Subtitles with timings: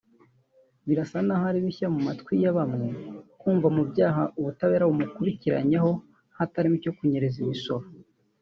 [0.87, 2.87] Birasa n’aho ari bishya mu matwi ya bamwe
[3.39, 5.89] kumva mu byaha ubutabera bubakurikiranyeho
[6.37, 7.85] hatarimo icyo kunyereza imisoro